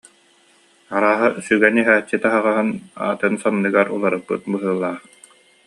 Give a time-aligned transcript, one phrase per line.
[0.95, 2.69] Арааһа, сүгэн иһээччи таһаҕаһын
[3.11, 5.01] атын санныгар уларыппыт быһыылаах